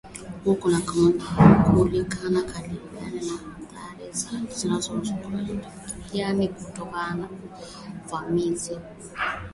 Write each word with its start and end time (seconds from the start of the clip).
huku 0.45 0.67
wakikabiliana 0.67 2.29
na 2.29 2.39
atahri 2.39 2.75
zinazoongezeka 4.55 5.27
duniani 6.09 6.47
kutokana 6.47 7.13
na 7.15 7.27
uvamizi 8.05 8.73
huo 8.73 8.81